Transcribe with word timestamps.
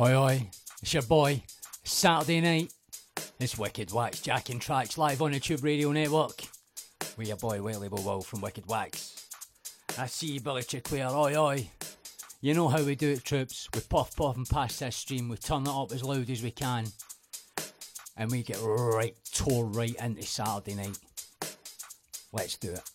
Oi, 0.00 0.16
oi, 0.16 0.48
it's 0.80 0.94
your 0.94 1.02
boy. 1.02 1.42
Saturday 1.82 2.40
night. 2.40 2.72
It's 3.40 3.58
Wicked 3.58 3.90
Wax 3.90 4.20
jacking 4.20 4.60
tracks 4.60 4.96
live 4.96 5.20
on 5.20 5.32
the 5.32 5.40
Tube 5.40 5.64
Radio 5.64 5.90
Network. 5.90 6.40
With 7.16 7.26
your 7.26 7.36
boy 7.36 7.60
Willie 7.60 7.88
Will 7.88 8.20
from 8.20 8.40
Wicked 8.40 8.68
Wax. 8.68 9.26
I 9.98 10.06
see 10.06 10.34
you, 10.34 10.40
Billy 10.40 10.62
Chickware. 10.62 11.12
Oi, 11.12 11.36
oi. 11.36 11.70
You 12.40 12.54
know 12.54 12.68
how 12.68 12.80
we 12.80 12.94
do 12.94 13.10
it, 13.10 13.24
troops. 13.24 13.68
We 13.74 13.80
puff, 13.80 14.14
puff, 14.14 14.36
and 14.36 14.48
pass 14.48 14.78
this 14.78 14.94
stream. 14.94 15.28
We 15.28 15.36
turn 15.36 15.64
it 15.64 15.68
up 15.68 15.90
as 15.90 16.04
loud 16.04 16.30
as 16.30 16.44
we 16.44 16.52
can. 16.52 16.84
And 18.16 18.30
we 18.30 18.44
get 18.44 18.60
right, 18.62 19.16
tore 19.32 19.64
right 19.64 19.96
into 19.96 20.22
Saturday 20.22 20.76
night. 20.76 20.98
Let's 22.32 22.56
do 22.56 22.70
it. 22.70 22.87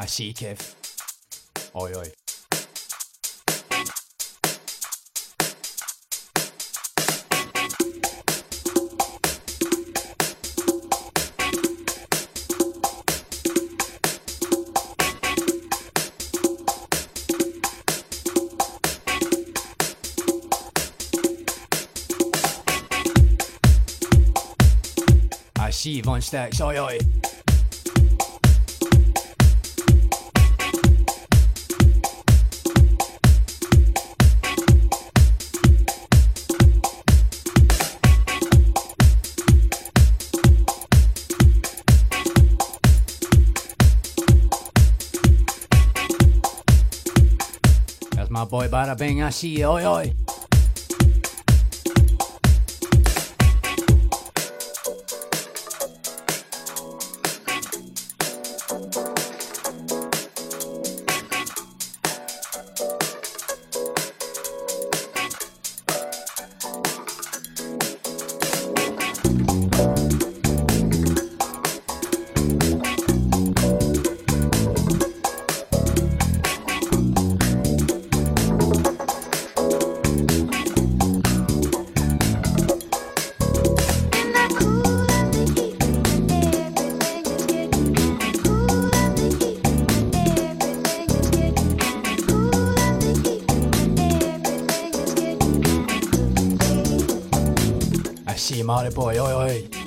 I 0.00 0.06
see 0.06 0.32
Kev. 0.32 0.58
Oi, 1.74 1.92
oi. 1.94 2.10
I 25.58 25.70
see 25.70 26.00
Von 26.00 26.22
Stacks. 26.22 26.62
Oi, 26.62 26.78
oi. 26.78 27.29
My 49.00 49.08
boy 49.08 49.30
Bada 49.30 50.04
Bing. 50.04 50.29
I 98.70 98.88
see 98.88 99.00
you. 99.00 99.22
Oi, 99.22 99.79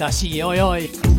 my 0.00 0.08
girl 0.08 0.08
Enid. 0.08 0.08
I 0.08 0.10
see 0.10 1.09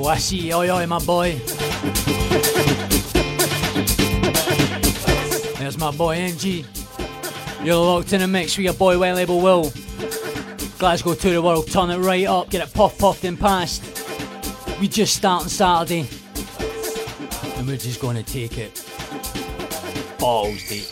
I 0.00 0.16
see 0.16 0.48
you. 0.48 0.54
Oi, 0.54 0.70
oi, 0.70 0.86
my 0.86 0.98
boy. 1.00 1.32
There's 5.58 5.76
my 5.78 5.90
boy 5.90 6.16
MG. 6.16 6.64
You're 7.64 7.76
locked 7.76 8.12
in 8.14 8.22
a 8.22 8.26
mix 8.26 8.56
with 8.56 8.64
your 8.64 8.74
boy 8.74 8.98
White 8.98 9.12
Label 9.12 9.40
Will. 9.40 9.70
Glasgow 10.78 11.14
to 11.14 11.30
the 11.30 11.42
world, 11.42 11.70
turn 11.70 11.90
it 11.90 11.98
right 11.98 12.26
up, 12.26 12.50
get 12.50 12.66
it 12.66 12.72
puff 12.72 12.98
puffed 12.98 13.24
and 13.24 13.38
passed. 13.38 13.82
We 14.80 14.88
just 14.88 15.14
start 15.14 15.42
on 15.42 15.48
Saturday. 15.48 16.08
And 17.56 17.66
we're 17.66 17.76
just 17.76 18.00
gonna 18.00 18.22
take 18.22 18.58
it 18.58 18.84
balls 20.18 20.68
deep. 20.68 20.88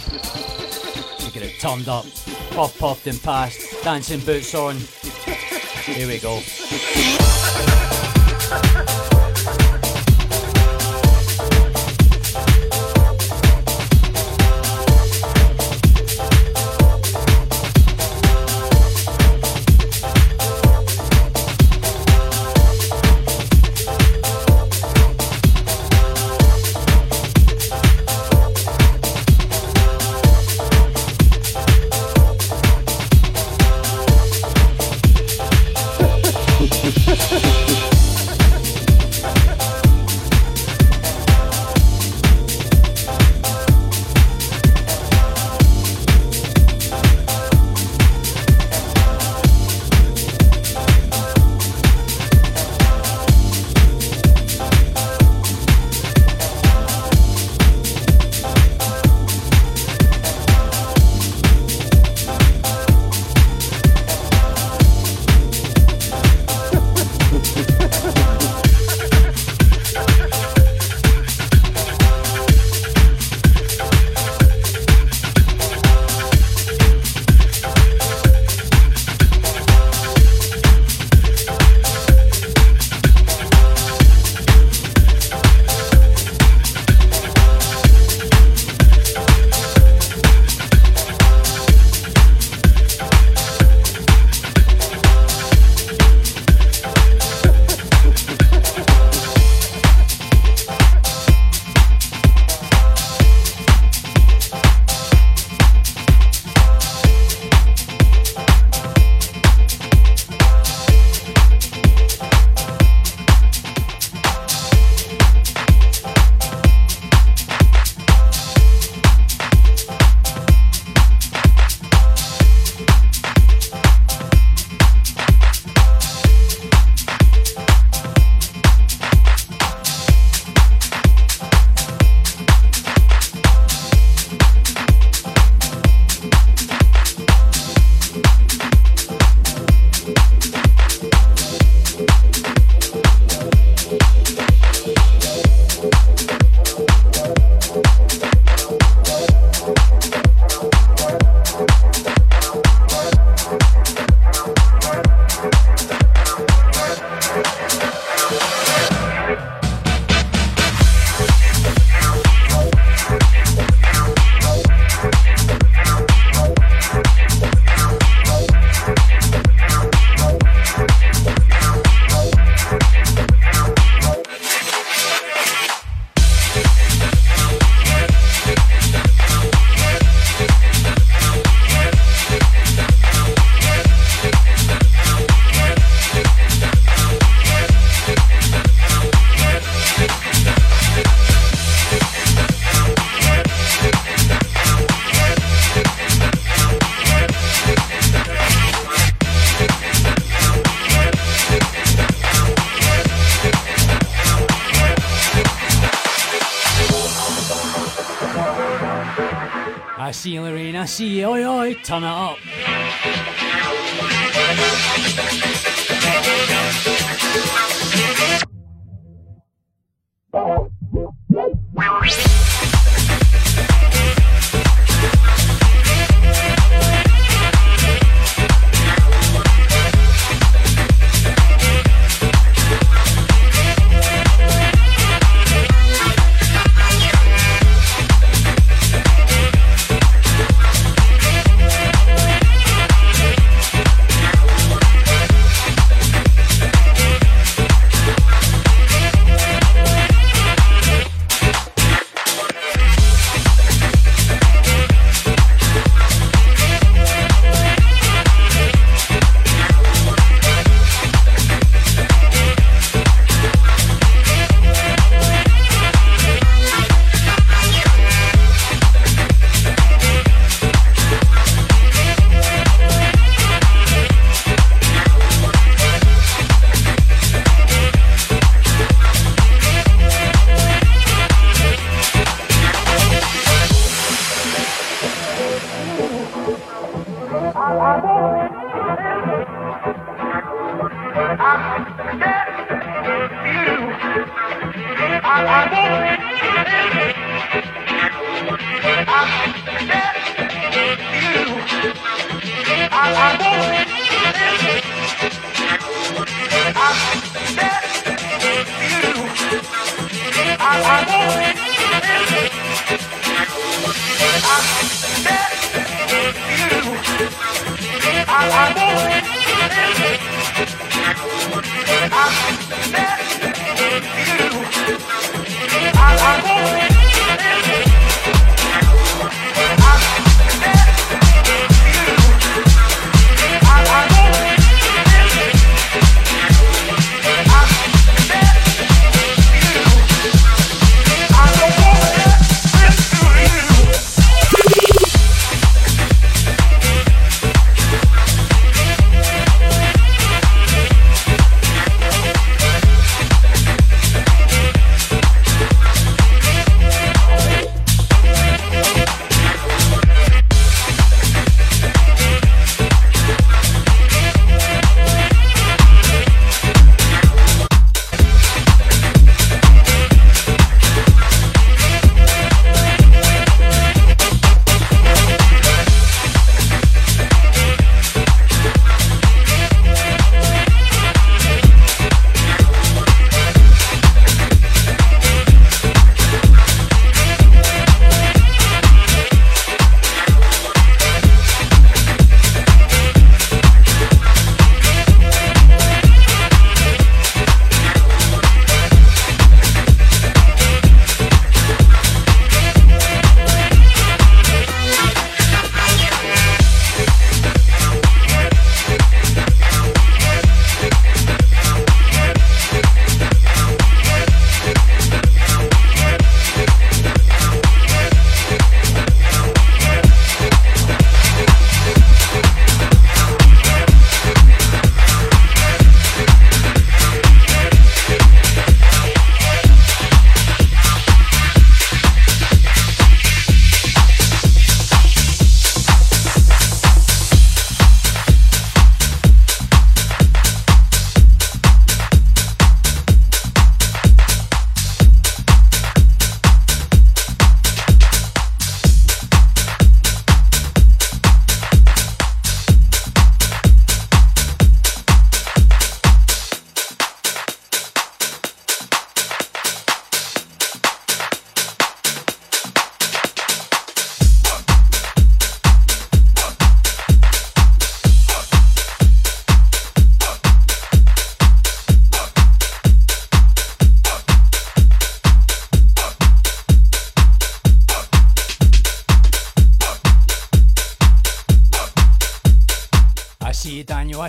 To 1.18 1.32
get 1.32 1.42
it 1.42 1.58
turned 1.58 1.88
up, 1.88 2.04
puff 2.50 2.78
puffed 2.78 3.06
and 3.06 3.20
passed, 3.22 3.82
dancing 3.82 4.20
boots 4.20 4.54
on. 4.54 4.76
Here 5.86 6.06
we 6.06 6.18
go. 6.18 6.40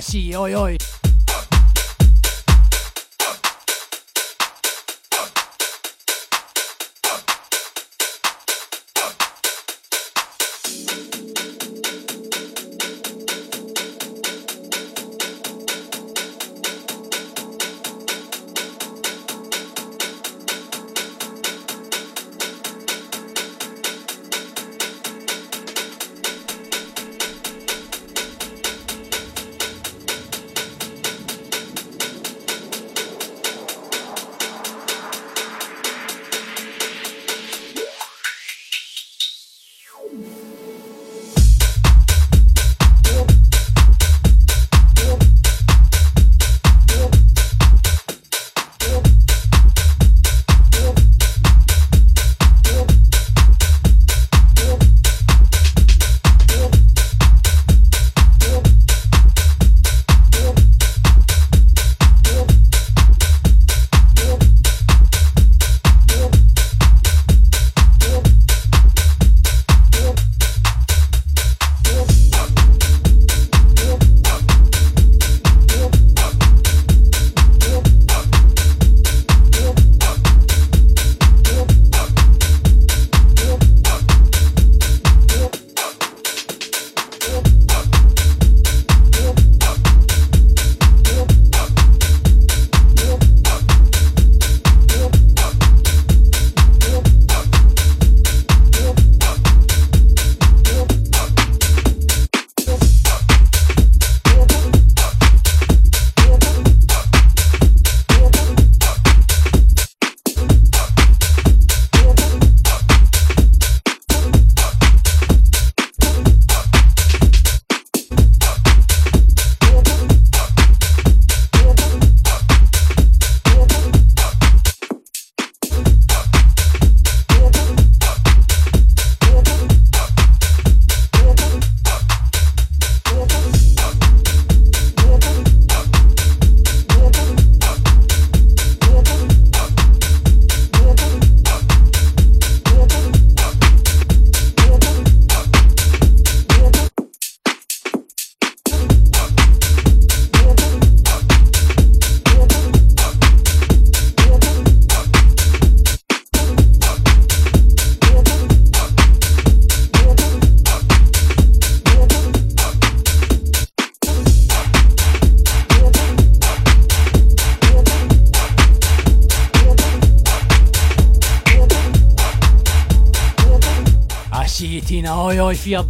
See, 0.02 0.36
oi, 0.36 0.54
oi. 0.56 0.78
see 0.78 0.81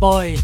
oi, 0.01 0.40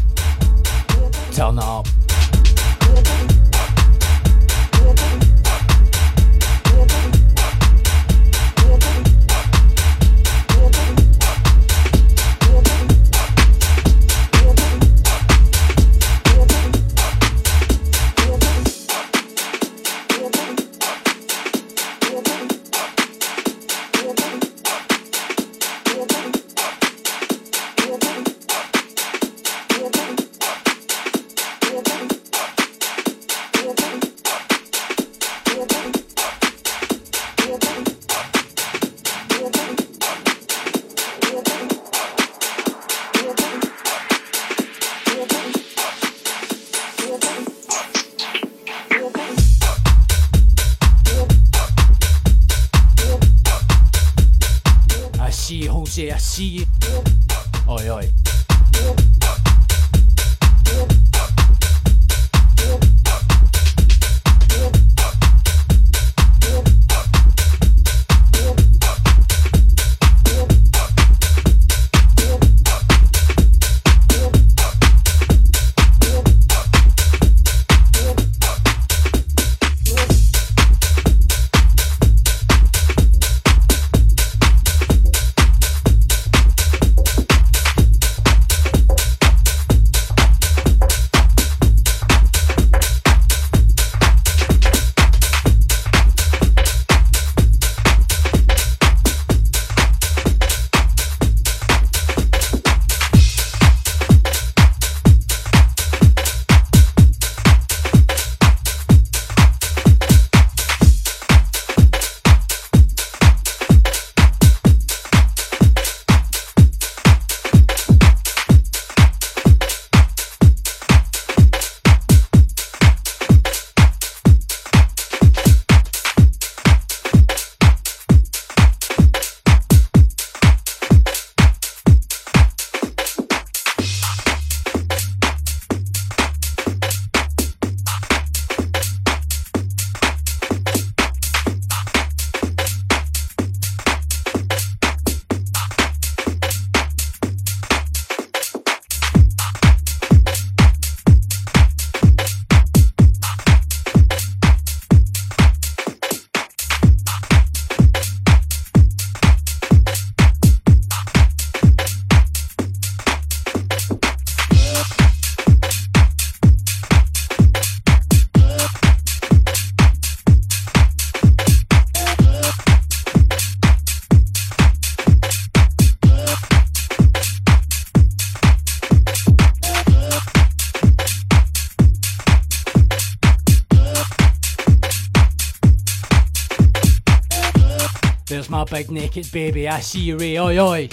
big 188.78 188.92
naked 188.92 189.32
baby. 189.32 189.68
I 189.68 189.80
see 189.80 189.98
you, 189.98 190.16
Ray. 190.16 190.38
Oi, 190.38 190.56
oi. 190.56 190.88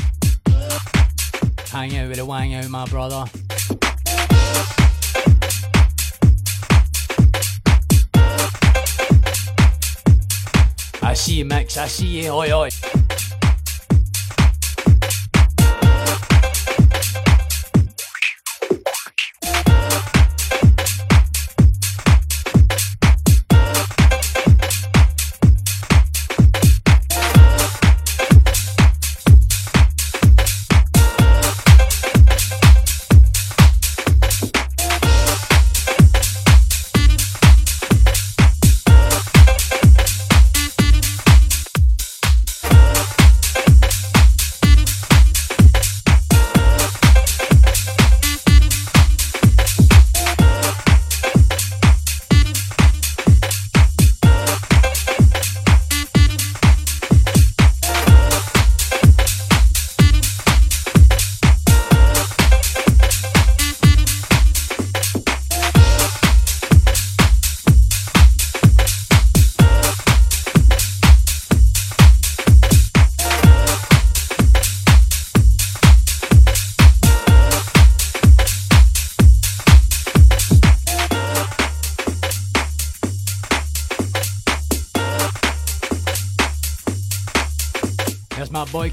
Hang 1.69 1.95
out 1.97 2.09
with 2.09 2.17
a 2.17 2.25
wang 2.25 2.55
out, 2.55 2.67
my 2.69 2.83
brother. 2.87 3.25
I 11.03 11.13
see 11.13 11.35
you, 11.35 11.45
Max, 11.45 11.77
I 11.77 11.85
see 11.85 12.23
you. 12.23 12.31
Oi, 12.31 12.51
oi. 12.51 12.69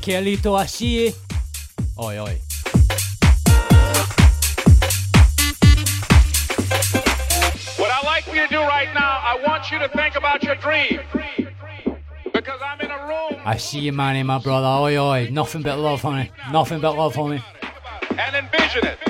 Kelito 0.03 0.57
así. 0.59 1.15
Oi, 1.97 2.19
oi. 2.19 2.41
What 7.79 7.91
I 7.91 8.01
like 8.05 8.25
for 8.25 8.35
you 8.35 8.43
to 8.43 8.49
do 8.49 8.61
right 8.63 8.93
now, 8.95 9.21
I 9.23 9.39
want 9.47 9.71
you 9.71 9.79
to 9.79 9.89
think 9.89 10.17
about 10.17 10.43
your 10.43 10.57
dream. 10.57 11.01
Because 12.33 12.61
I'm 12.61 12.81
in 12.81 12.91
a 12.91 13.07
room. 13.07 13.41
I 13.45 13.57
see 13.59 13.79
you, 13.79 13.93
Manny, 13.93 14.25
my 14.25 14.39
brother. 14.39 14.67
Oi, 14.67 14.99
oi. 14.99 15.29
Nothing 15.31 15.63
but 15.63 15.79
love, 15.79 16.03
honey. 16.03 16.33
Nothing 16.51 16.81
but 16.81 16.97
love, 16.97 17.15
honey. 17.15 17.41
and 18.19 18.37
envision 18.37 18.85
it. 18.85 19.02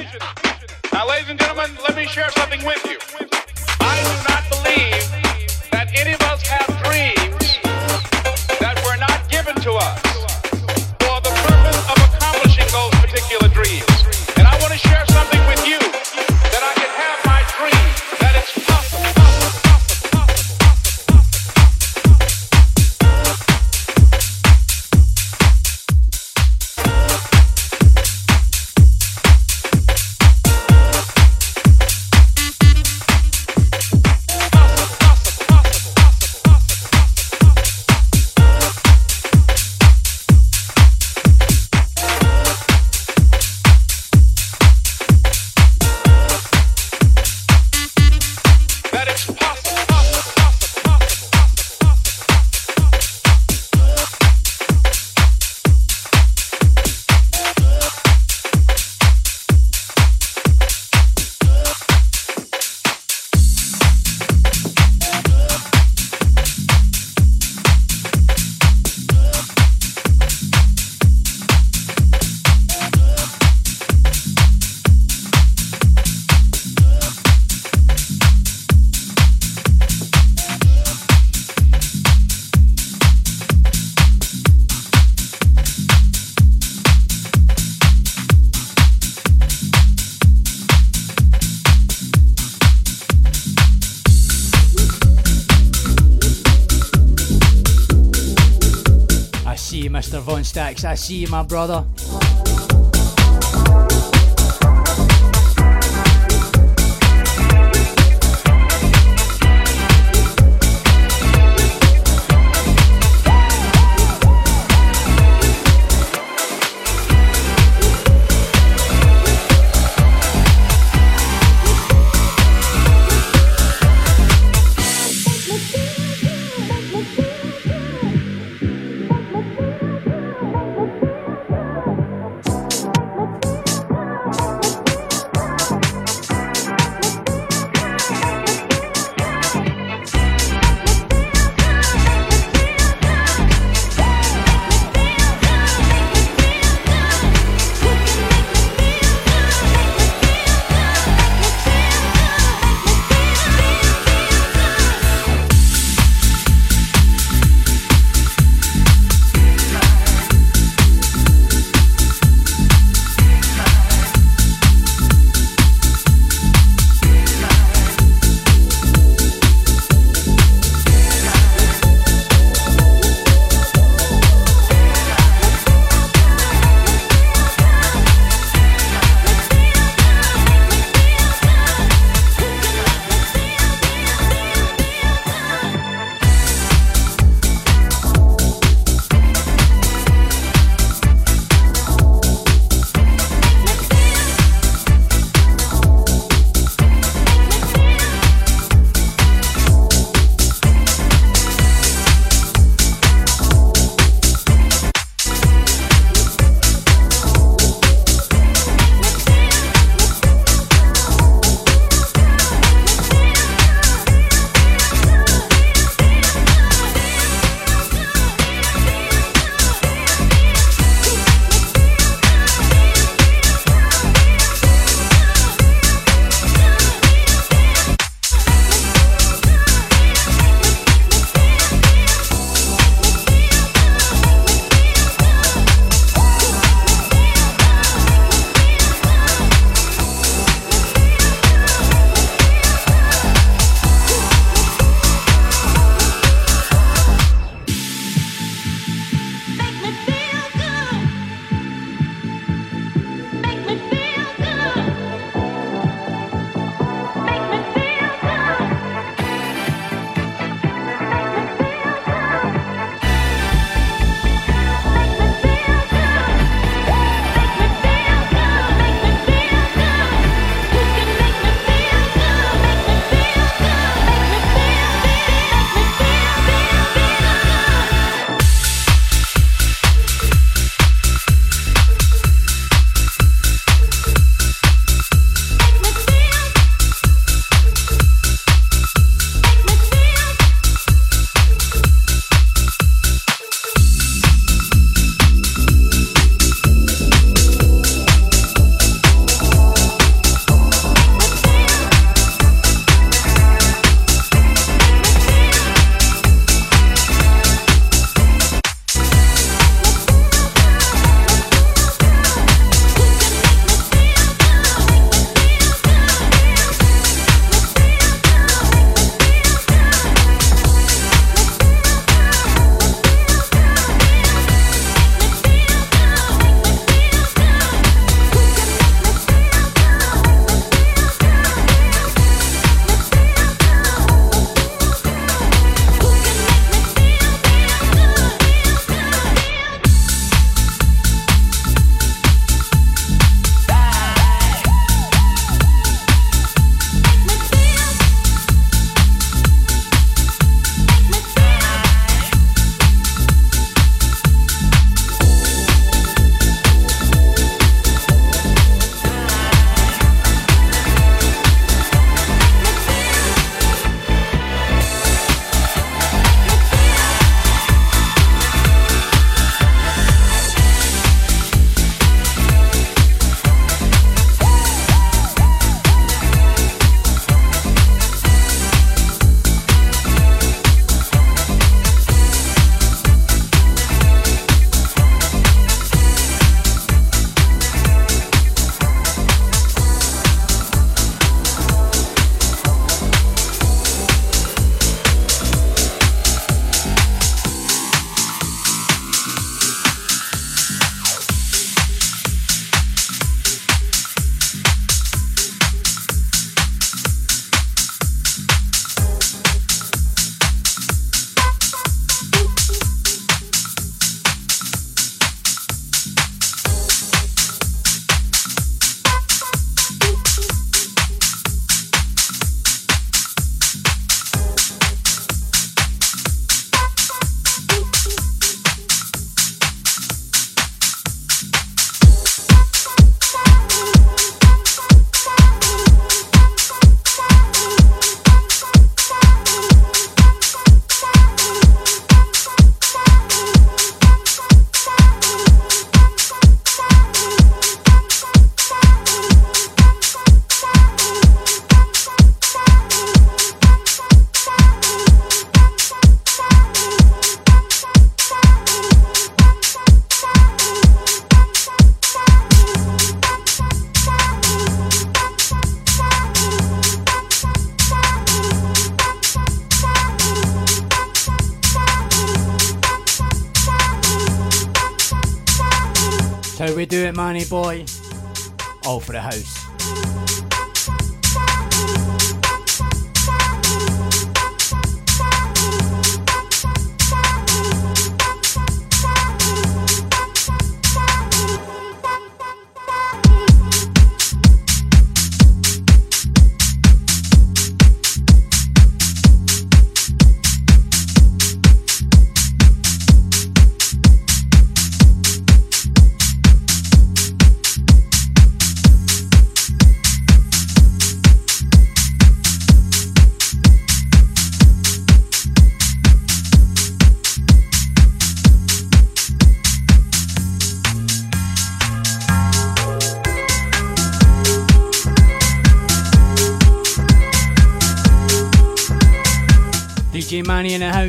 See 100.82 101.14
you, 101.14 101.28
my 101.28 101.44
brother. 101.44 101.84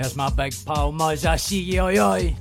oi, 0.00 0.16
my 0.16 0.30
big 0.30 0.54
pal 0.64 0.92
I 1.26 1.36
see 1.36 1.60
you, 1.60 1.82
oi, 1.82 2.34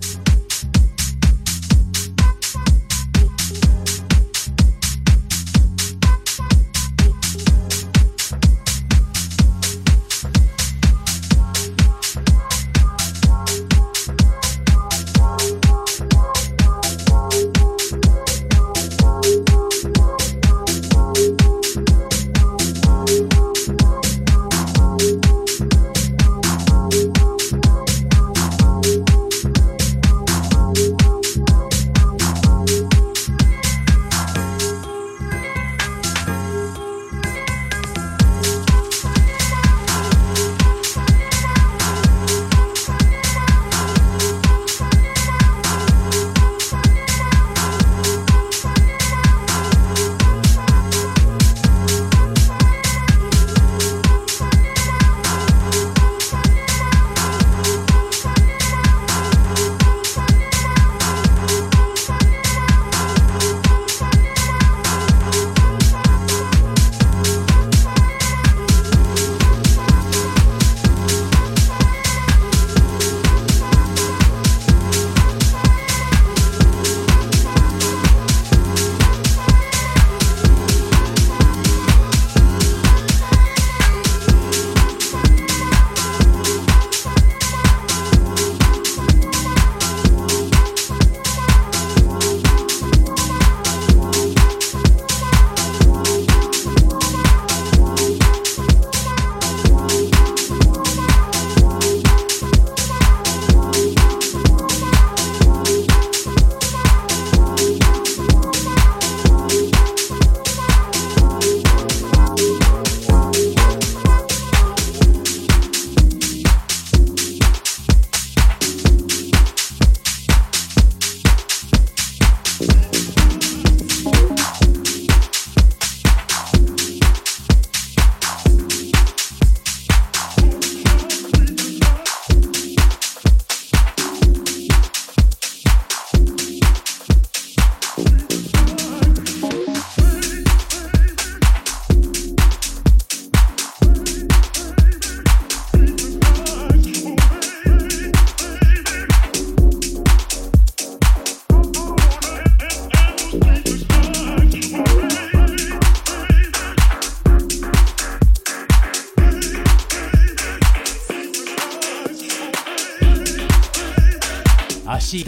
oi. 165.11 165.23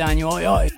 Daniel. 0.46 0.71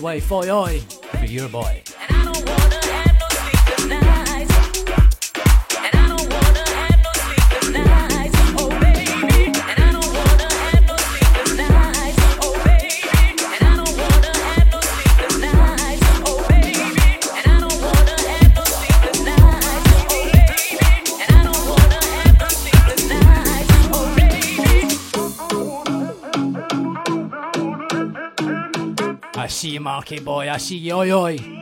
Way, 0.00 0.20
foi 0.20 0.50
oi, 0.50 0.80
for 1.18 1.26
your 1.26 1.48
boy. 1.48 1.89
You, 29.70 29.80
Marky 29.80 30.18
boy. 30.18 30.50
I 30.50 30.58
see 30.58 30.76
you. 30.76 30.94
Oi, 30.94 31.12
oi. 31.12 31.59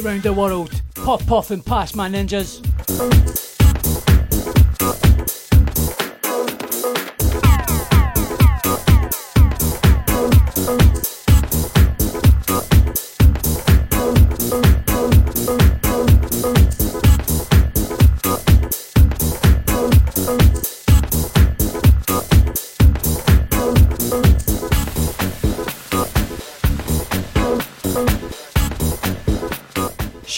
Go 0.00 0.04
right 0.04 0.12
round 0.12 0.22
the 0.22 0.32
world. 0.32 0.82
Puff, 0.94 1.26
puff, 1.26 1.50
and 1.50 1.64
pass, 1.64 1.94
my 1.94 2.08
ninjas. 2.08 3.45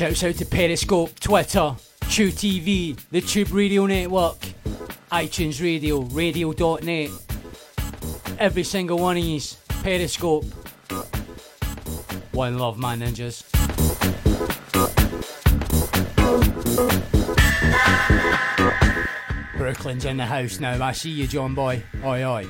Shouts 0.08 0.24
out 0.24 0.34
to 0.36 0.46
Periscope, 0.46 1.20
Twitter, 1.20 1.76
Chew 2.08 2.30
TV, 2.30 2.98
the 3.10 3.20
Chewb 3.20 3.52
Radio 3.52 3.84
Network, 3.84 4.38
iTunes 5.12 5.62
Radio, 5.62 6.00
radio.net. 6.00 7.10
Every 8.38 8.64
single 8.64 8.98
one 9.00 9.18
of 9.18 9.22
these. 9.22 9.58
Periscope. 9.82 10.46
One 12.32 12.56
love, 12.56 12.78
my 12.78 12.96
ninjas. 12.96 13.44
Brooklyn's 19.58 20.06
in 20.06 20.16
the 20.16 20.24
house 20.24 20.58
now. 20.58 20.82
I 20.82 20.92
see 20.92 21.10
you, 21.10 21.26
John 21.26 21.54
Boy. 21.54 21.82
Oi, 22.02 22.24
oi. 22.24 22.46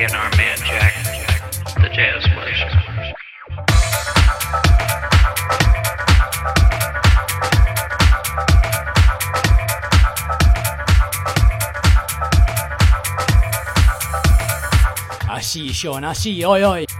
And 0.00 0.12
our 0.12 0.30
man 0.36 0.58
Jack, 0.58 0.94
the 1.76 1.88
jazz. 1.92 2.24
I 15.28 15.40
see 15.40 15.62
you, 15.62 15.72
Sean. 15.72 16.04
I 16.04 16.12
see 16.12 16.30
you. 16.30 16.46
Oi, 16.46 16.64
oi. 16.64 16.93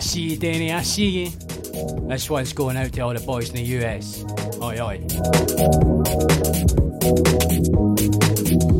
I 0.00 0.02
see 0.02 0.20
you, 0.30 0.36
Danny. 0.38 0.72
I 0.72 0.80
see 0.80 1.08
you. 1.08 1.30
This 2.08 2.30
one's 2.30 2.54
going 2.54 2.78
out 2.78 2.90
to 2.94 3.00
all 3.02 3.12
the 3.12 3.20
boys 3.20 3.50
in 3.50 3.56
the 3.56 3.62
US. 3.84 4.24
Oi, 4.62 4.80
oi. 8.64 8.79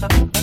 Thank 0.00 0.36
you. 0.36 0.39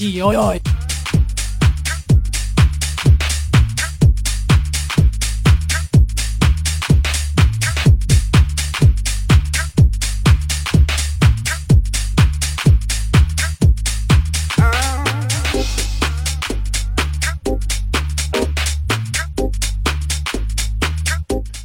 Sí, 0.00 0.22
oi, 0.22 0.34
oi. 0.34 0.60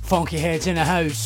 Funky 0.04 0.38
heads 0.38 0.68
in 0.68 0.76
the 0.76 0.84
house. 0.84 1.25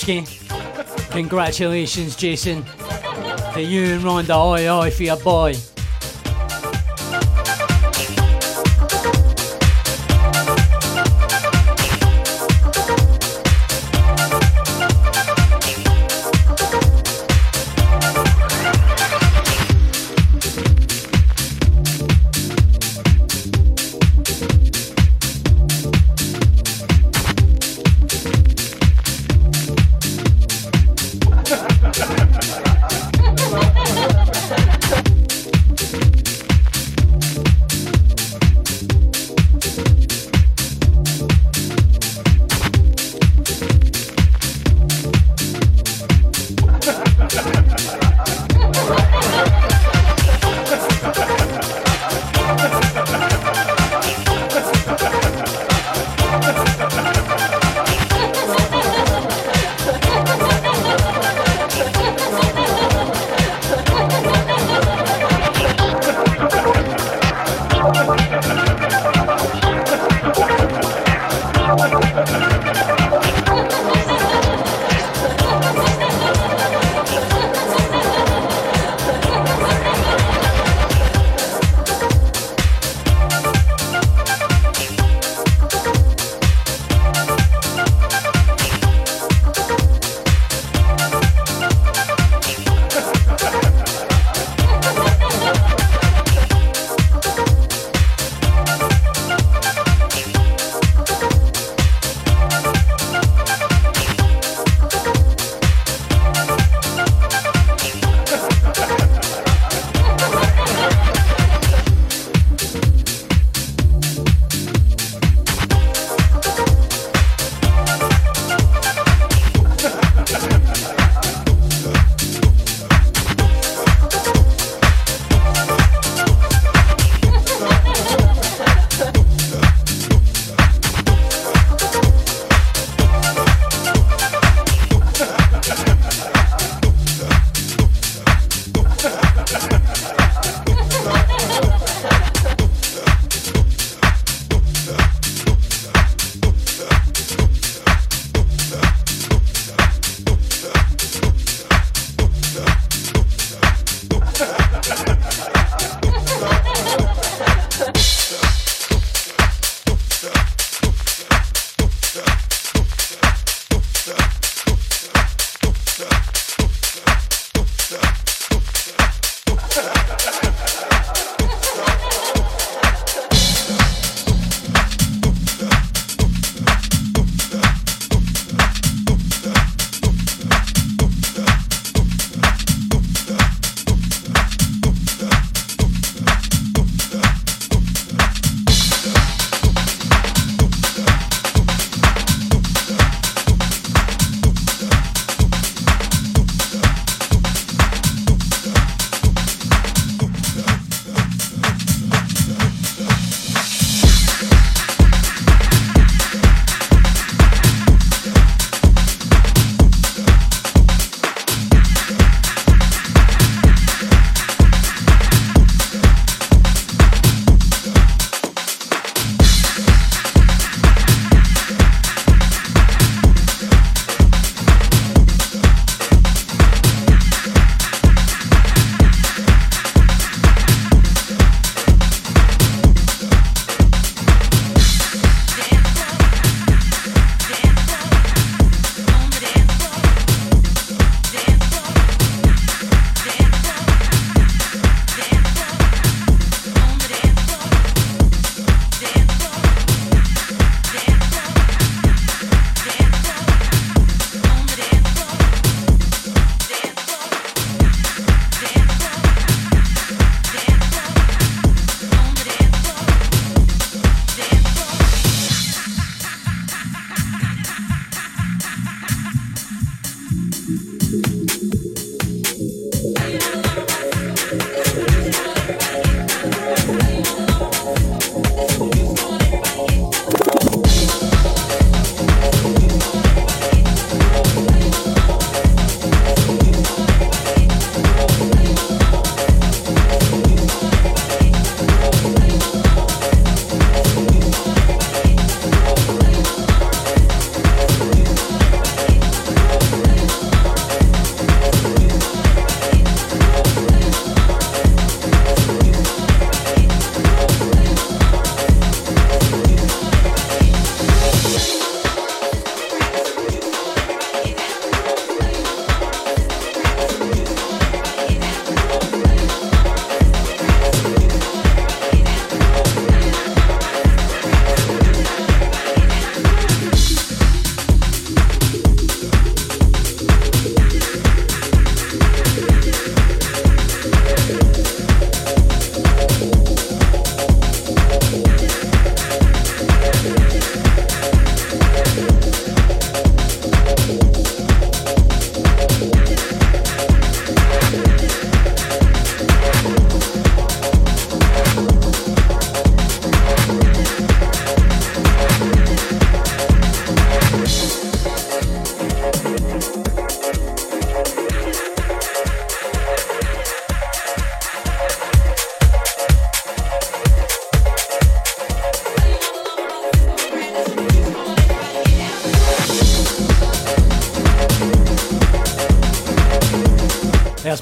Broski. 0.00 1.10
Congratulations, 1.10 2.16
Jason. 2.16 2.64
To 3.54 3.62
you 3.62 3.94
and 3.94 4.02
Rhonda, 4.02 4.36
oi 4.36 4.68
oi 4.68 4.90
for 4.90 5.02
your 5.02 5.16
boy. 5.16 5.69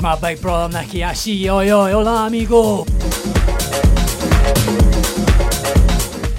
My 0.09 0.19
big 0.19 0.41
brother 0.41 0.73
Nicky. 0.73 1.05
I 1.05 1.13
see 1.13 1.35
you. 1.35 1.51
Oi, 1.51 1.71
oi, 1.71 1.93
hola, 1.93 2.25
amigo. 2.27 2.87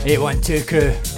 812 0.05 0.65
crew. 0.65 1.08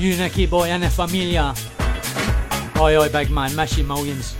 Nicky 0.00 0.46
boy, 0.46 0.68
and 0.68 0.82
the 0.82 0.88
familia. 0.88 1.54
Oi, 2.80 2.96
oi, 2.96 3.08
big 3.10 3.30
man, 3.30 3.54
miss 3.54 3.76
you 3.76 3.84
millions. 3.84 4.34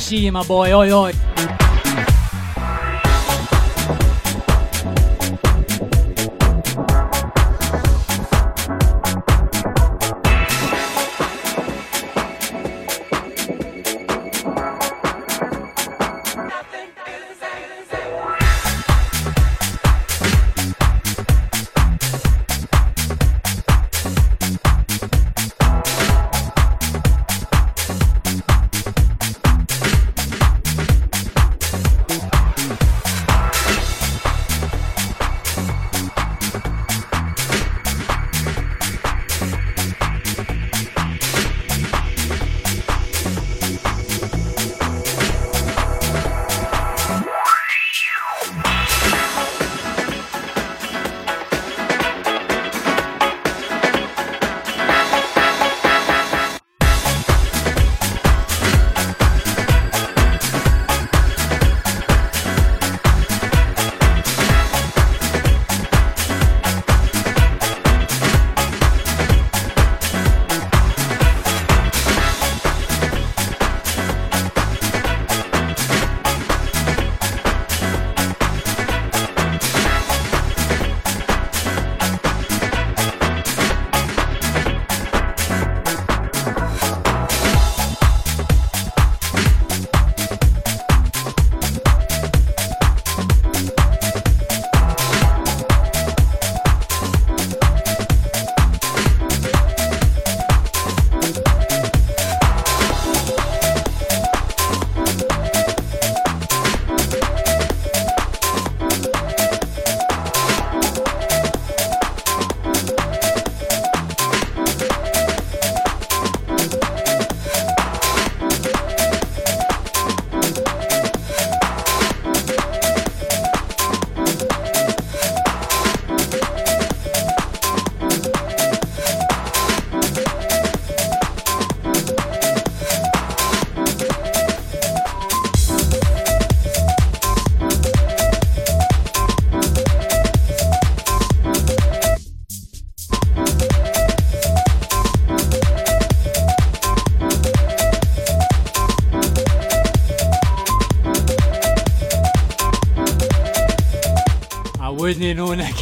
Anthony. 0.00 0.16
I 0.16 0.16
see 0.16 0.16
you, 0.16 0.32
my 0.32 0.42
boy. 0.44 0.72
Oi, 0.72 0.92
oi. 0.92 1.29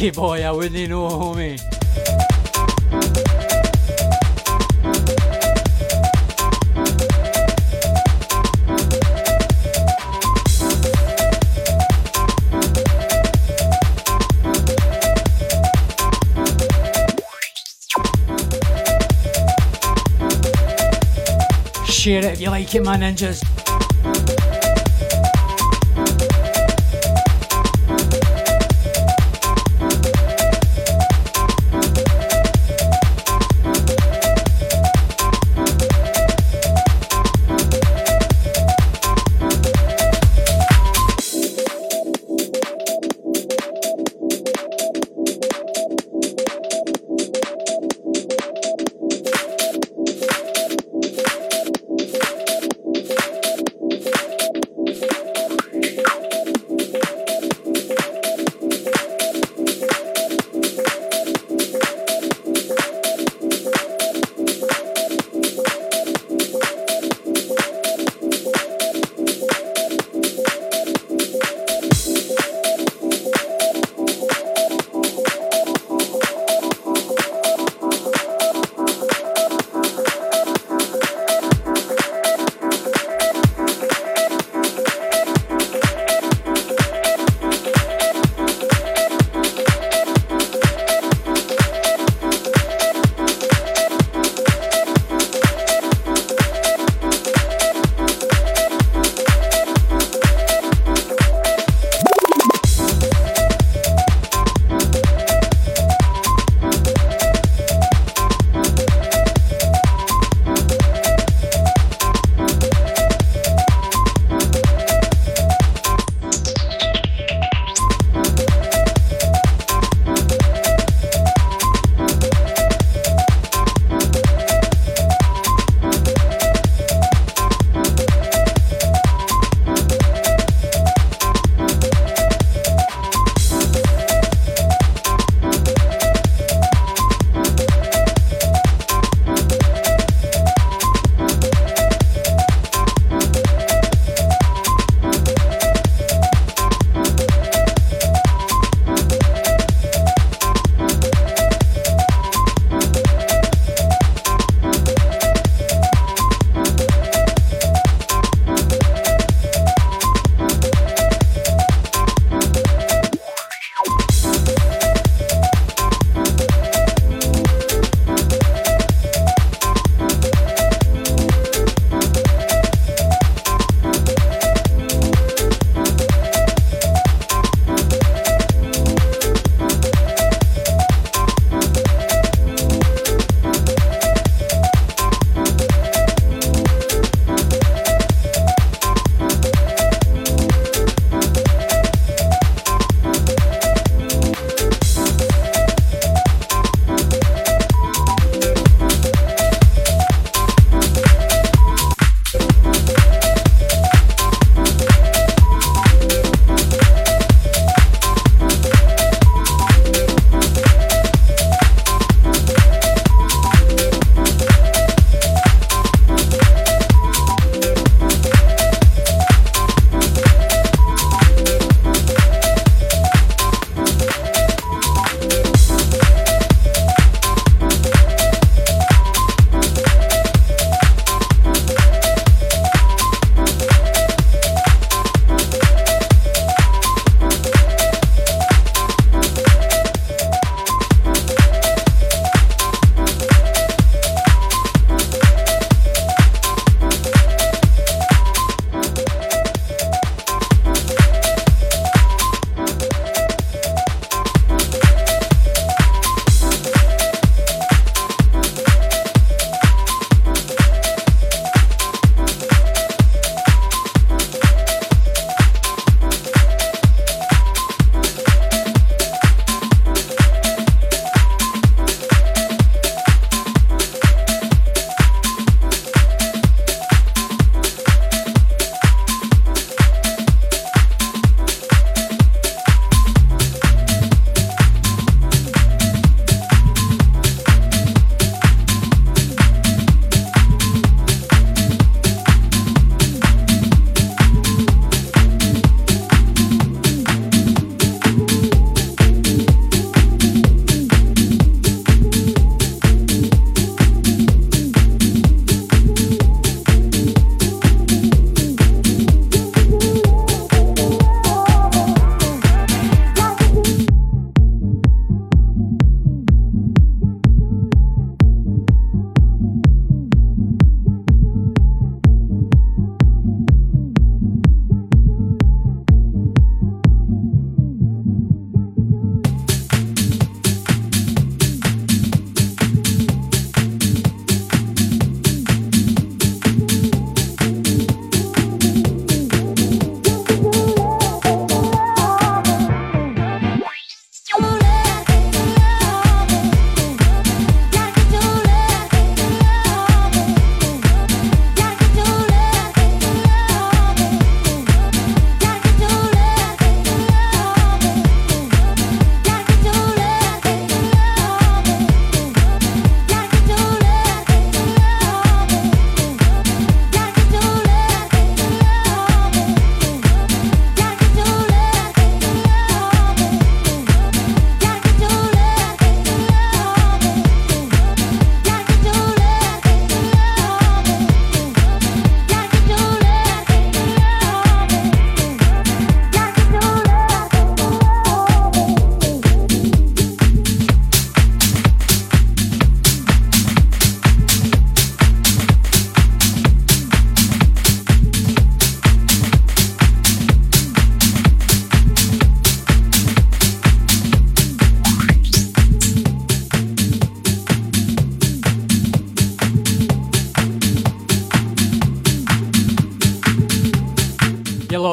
Nicky 0.01 0.15
boy, 0.15 0.45
I 0.45 0.51
wouldn't 0.51 0.89
know, 0.89 1.09
homie. 1.09 1.59
Share 21.89 22.19
it 22.19 22.23
if 22.23 22.39
you 22.39 22.49
like 22.49 22.73
it, 22.73 22.85
my 22.85 22.95
ninjas. 22.95 23.48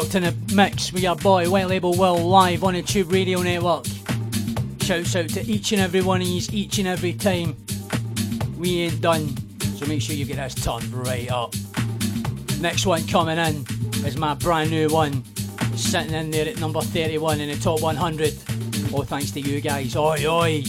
Locked 0.07 0.15
in 0.15 0.25
a 0.25 0.55
mix 0.55 0.93
with 0.93 1.03
your 1.03 1.17
boy 1.17 1.51
White 1.51 1.67
Label 1.67 1.93
Will 1.97 2.19
live 2.19 2.63
on 2.63 2.75
the 2.75 2.83
Chewb 2.83 3.11
Radio 3.13 3.43
Network. 3.43 3.87
Shouts 4.81 5.17
out 5.17 5.29
to 5.31 5.45
each 5.45 5.73
and 5.73 5.81
every 5.81 6.01
one 6.01 6.21
of 6.23 6.29
you 6.29 6.41
each 6.53 6.79
and 6.79 6.87
every 6.87 7.13
time. 7.13 7.57
We 8.57 8.83
ain't 8.83 9.01
done, 9.01 9.37
so 9.59 9.85
make 9.87 10.01
sure 10.01 10.15
you 10.15 10.25
get 10.25 10.37
this 10.37 10.55
turned 10.55 10.93
right 10.93 11.29
up. 11.29 11.55
Next 12.61 12.87
one 12.87 13.05
coming 13.09 13.37
in 13.37 13.67
is 14.07 14.17
my 14.17 14.35
brand 14.35 14.71
new 14.71 14.89
one, 14.91 15.25
sitting 15.75 16.15
in 16.15 16.31
there 16.31 16.49
at 16.49 16.61
number 16.61 16.83
31 16.83 17.41
in 17.41 17.49
the 17.49 17.57
top 17.57 17.83
100. 17.83 18.33
All 18.93 19.03
thanks 19.03 19.33
to 19.33 19.41
you 19.41 19.61
guys. 19.61 19.97
Oi, 19.97 20.25
oi. 20.25 20.63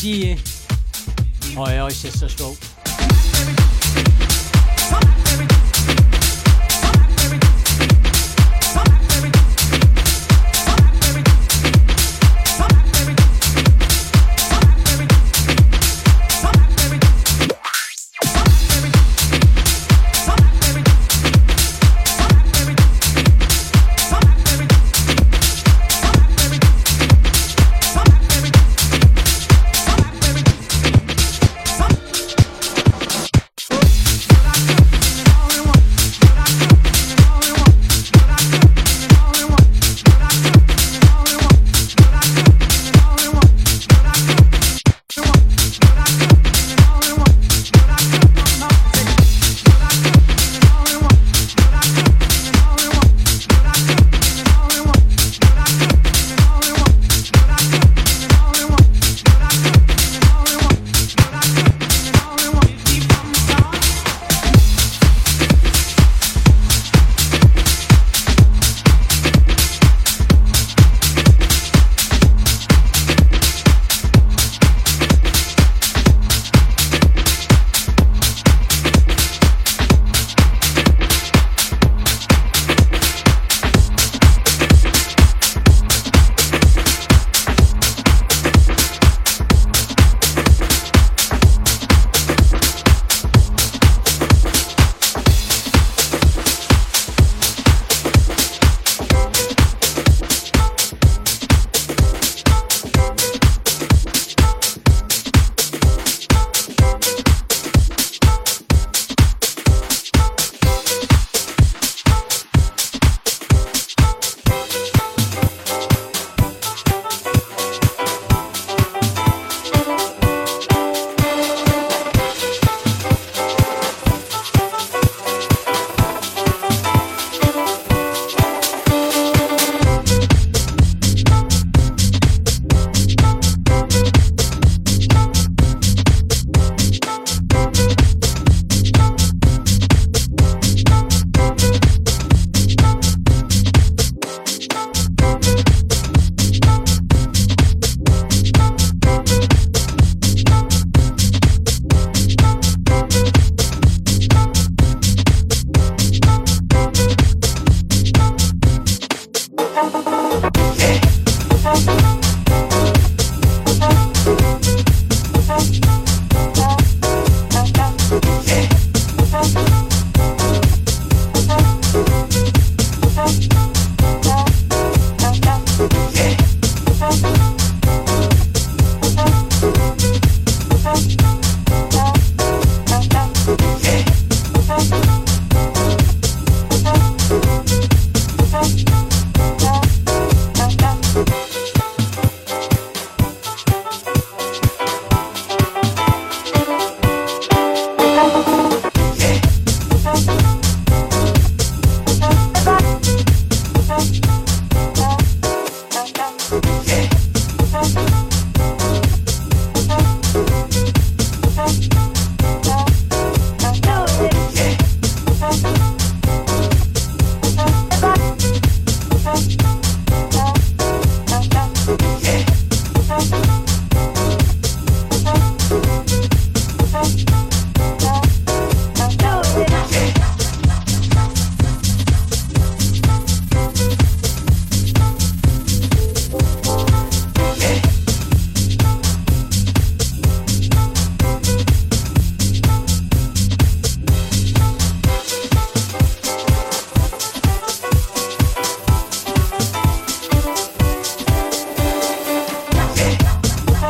See 0.00 0.28
you, 0.28 0.32
I 0.32 0.36
see 1.40 1.52
you. 1.52 1.60
Oi, 1.60 1.80
oi, 1.82 1.90
sister 1.90 2.28
stroke. 2.28 2.49
Hasta 2.49 2.49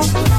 off 0.00 0.12
the 0.14 0.29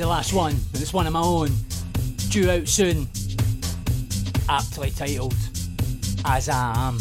the 0.00 0.06
last 0.06 0.32
one, 0.32 0.52
and 0.52 0.80
it's 0.80 0.94
one 0.94 1.06
of 1.06 1.12
my 1.12 1.20
own, 1.20 1.50
due 2.30 2.50
out 2.50 2.66
soon, 2.66 3.06
aptly 4.48 4.90
titled 4.90 5.34
As 6.24 6.48
I 6.48 6.72
Am. 6.74 6.98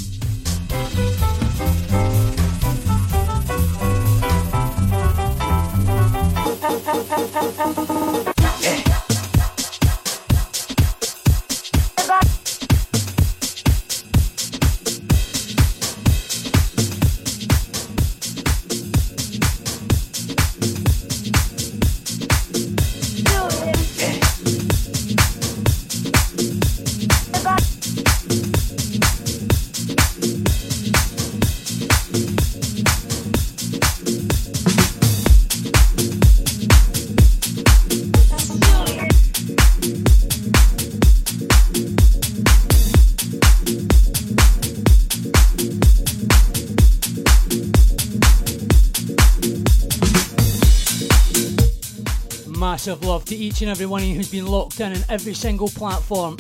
Massive 52.80 53.04
love 53.04 53.26
to 53.26 53.36
each 53.36 53.62
and 53.62 53.70
every 53.70 53.86
one 53.86 54.02
of 54.02 54.08
you 54.08 54.16
who's 54.16 54.32
been 54.32 54.48
locked 54.48 54.80
in 54.80 54.94
on 54.94 55.04
every 55.10 55.34
single 55.34 55.68
platform, 55.68 56.38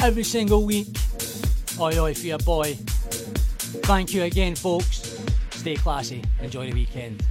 every 0.00 0.24
single 0.24 0.64
week. 0.64 0.86
Oi, 1.78 1.98
oi, 1.98 2.14
for 2.14 2.26
your 2.28 2.38
boy. 2.38 2.72
Thank 3.84 4.14
you 4.14 4.22
again, 4.22 4.54
folks. 4.54 5.20
Stay 5.50 5.76
classy. 5.76 6.24
Enjoy 6.40 6.70
the 6.70 6.72
weekend. 6.72 7.22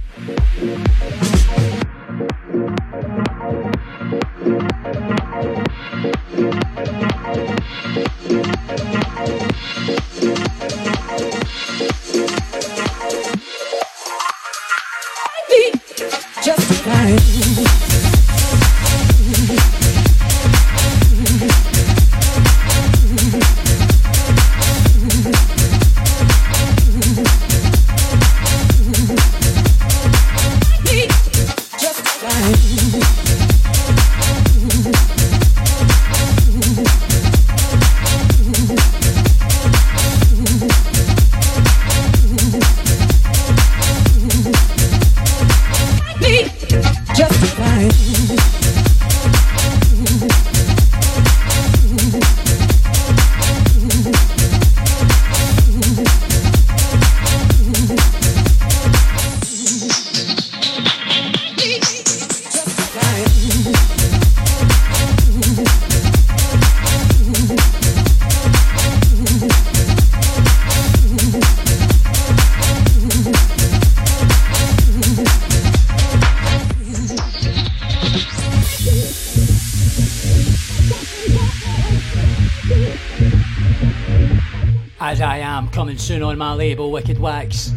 Soon 85.98 86.22
on 86.22 86.38
my 86.38 86.54
label, 86.54 86.90
Wicked 86.90 87.18
Wax. 87.18 87.72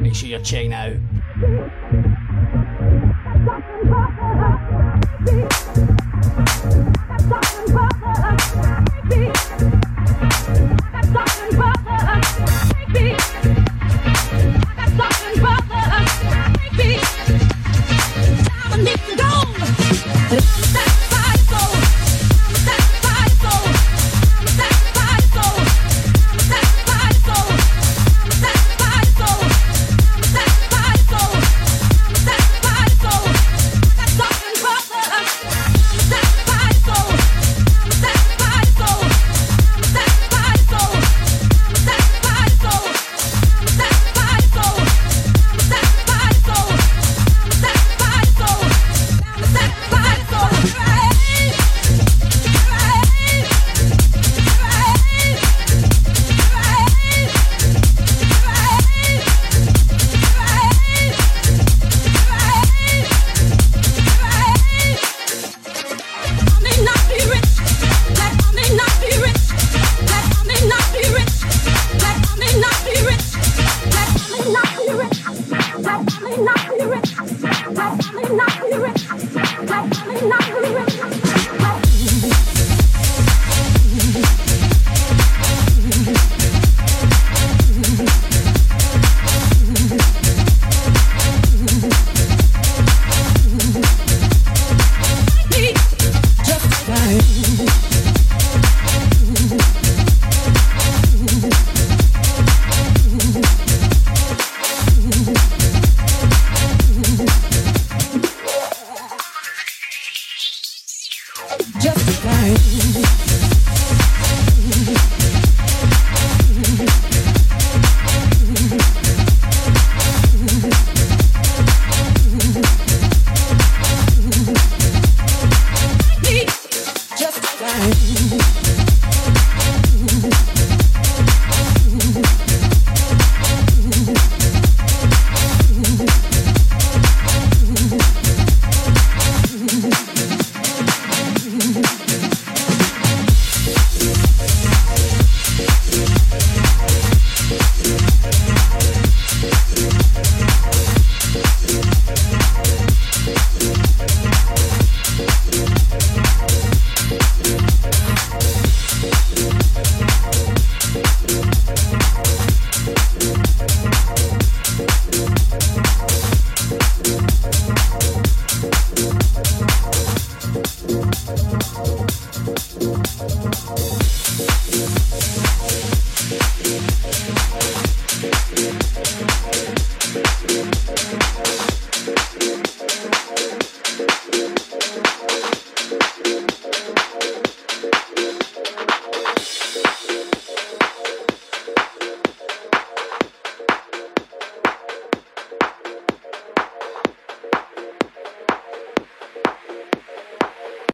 Make 0.00 0.14
sure 0.14 0.28
you're 0.28 0.40
checking 0.40 0.72
out. 0.72 0.94